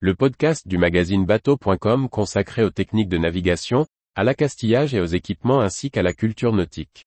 le 0.00 0.14
podcast 0.14 0.68
du 0.68 0.76
magazine 0.76 1.24
bateau.com 1.24 2.10
consacré 2.10 2.62
aux 2.62 2.70
techniques 2.70 3.08
de 3.08 3.16
navigation, 3.16 3.86
à 4.14 4.24
l'accastillage 4.24 4.94
et 4.94 5.00
aux 5.00 5.06
équipements 5.06 5.60
ainsi 5.60 5.90
qu'à 5.90 6.02
la 6.02 6.12
culture 6.12 6.52
nautique. 6.52 7.06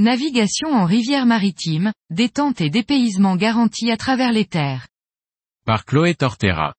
Navigation 0.00 0.68
en 0.72 0.84
rivière 0.84 1.26
maritime, 1.26 1.92
détente 2.10 2.60
et 2.60 2.70
dépaysement 2.70 3.36
garantis 3.36 3.92
à 3.92 3.96
travers 3.96 4.32
les 4.32 4.46
terres. 4.46 4.88
Par 5.64 5.84
Chloé 5.84 6.14
Tortera. 6.14 6.74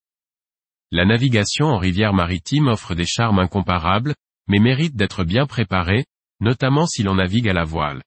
La 0.96 1.04
navigation 1.04 1.66
en 1.66 1.78
rivière 1.78 2.14
maritime 2.14 2.68
offre 2.68 2.96
des 2.96 3.06
charmes 3.06 3.40
incomparables, 3.40 4.16
mais 4.48 4.60
mérite 4.60 4.96
d'être 4.96 5.26
bien 5.26 5.46
préparée, 5.46 6.06
notamment 6.40 6.88
si 6.88 7.04
l'on 7.04 7.16
navigue 7.16 7.50
à 7.50 7.54
la 7.54 7.66
voile. 7.66 8.02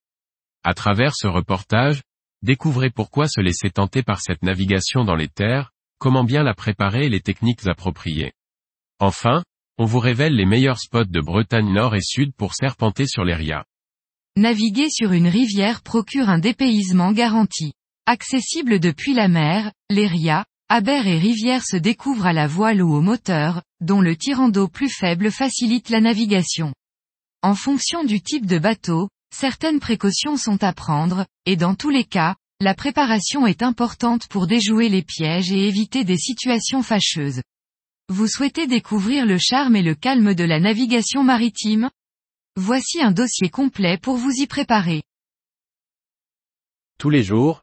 À 0.64 0.72
travers 0.72 1.14
ce 1.14 1.26
reportage, 1.26 2.00
découvrez 2.40 2.88
pourquoi 2.88 3.28
se 3.28 3.42
laisser 3.42 3.68
tenter 3.68 4.02
par 4.02 4.22
cette 4.22 4.42
navigation 4.42 5.04
dans 5.04 5.16
les 5.16 5.28
terres, 5.28 5.70
comment 5.98 6.24
bien 6.24 6.42
la 6.42 6.54
préparer 6.54 7.04
et 7.04 7.08
les 7.10 7.20
techniques 7.20 7.66
appropriées. 7.66 8.32
Enfin, 9.00 9.42
on 9.76 9.84
vous 9.84 10.00
révèle 10.00 10.34
les 10.34 10.46
meilleurs 10.46 10.80
spots 10.80 11.04
de 11.04 11.20
Bretagne 11.20 11.70
Nord 11.70 11.94
et 11.94 12.00
Sud 12.00 12.32
pour 12.34 12.54
serpenter 12.54 13.06
sur 13.06 13.26
les 13.26 13.34
rias. 13.34 13.66
Naviguer 14.34 14.88
sur 14.88 15.12
une 15.12 15.28
rivière 15.28 15.82
procure 15.82 16.30
un 16.30 16.38
dépaysement 16.38 17.12
garanti. 17.12 17.74
Accessible 18.06 18.80
depuis 18.80 19.12
la 19.12 19.28
mer, 19.28 19.72
les 19.90 20.06
rias, 20.06 20.46
abers 20.68 21.06
et 21.06 21.18
rivières 21.18 21.64
se 21.64 21.76
découvrent 21.76 22.26
à 22.26 22.32
la 22.32 22.46
voile 22.46 22.82
ou 22.82 22.94
au 22.94 23.00
moteur, 23.00 23.62
dont 23.80 24.00
le 24.00 24.16
tirant 24.16 24.48
d'eau 24.48 24.68
plus 24.68 24.90
faible 24.90 25.30
facilite 25.30 25.88
la 25.88 26.00
navigation. 26.00 26.74
En 27.42 27.54
fonction 27.54 28.04
du 28.04 28.20
type 28.20 28.46
de 28.46 28.58
bateau, 28.58 29.08
certaines 29.34 29.80
précautions 29.80 30.36
sont 30.36 30.62
à 30.62 30.72
prendre, 30.72 31.26
et 31.46 31.56
dans 31.56 31.74
tous 31.74 31.90
les 31.90 32.04
cas, 32.04 32.36
la 32.60 32.74
préparation 32.74 33.46
est 33.46 33.62
importante 33.62 34.26
pour 34.26 34.46
déjouer 34.46 34.88
les 34.88 35.02
pièges 35.02 35.52
et 35.52 35.68
éviter 35.68 36.04
des 36.04 36.18
situations 36.18 36.82
fâcheuses. 36.82 37.42
Vous 38.08 38.26
souhaitez 38.26 38.66
découvrir 38.66 39.26
le 39.26 39.38
charme 39.38 39.76
et 39.76 39.82
le 39.82 39.94
calme 39.94 40.34
de 40.34 40.44
la 40.44 40.58
navigation 40.58 41.22
maritime? 41.22 41.90
Voici 42.56 43.00
un 43.00 43.12
dossier 43.12 43.48
complet 43.50 43.98
pour 43.98 44.16
vous 44.16 44.32
y 44.32 44.46
préparer. 44.46 45.02
Tous 46.98 47.10
les 47.10 47.22
jours, 47.22 47.62